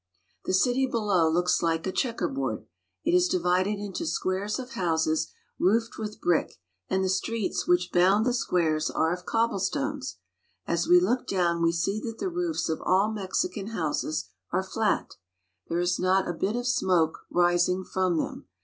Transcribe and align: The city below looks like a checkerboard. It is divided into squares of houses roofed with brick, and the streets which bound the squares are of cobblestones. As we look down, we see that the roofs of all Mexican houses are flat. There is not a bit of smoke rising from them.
The 0.45 0.53
city 0.55 0.87
below 0.87 1.29
looks 1.29 1.61
like 1.61 1.85
a 1.85 1.91
checkerboard. 1.91 2.65
It 3.05 3.13
is 3.13 3.27
divided 3.27 3.77
into 3.77 4.07
squares 4.07 4.57
of 4.57 4.71
houses 4.71 5.31
roofed 5.59 5.99
with 5.99 6.19
brick, 6.19 6.55
and 6.89 7.03
the 7.03 7.07
streets 7.07 7.67
which 7.67 7.91
bound 7.93 8.25
the 8.25 8.33
squares 8.33 8.89
are 8.89 9.13
of 9.13 9.27
cobblestones. 9.27 10.17
As 10.65 10.87
we 10.87 10.99
look 10.99 11.27
down, 11.27 11.61
we 11.61 11.71
see 11.71 11.99
that 12.01 12.17
the 12.17 12.29
roofs 12.29 12.67
of 12.67 12.81
all 12.81 13.11
Mexican 13.11 13.67
houses 13.67 14.29
are 14.51 14.63
flat. 14.63 15.17
There 15.69 15.77
is 15.77 15.99
not 15.99 16.27
a 16.27 16.33
bit 16.33 16.55
of 16.55 16.65
smoke 16.65 17.27
rising 17.29 17.83
from 17.83 18.17
them. 18.17 18.47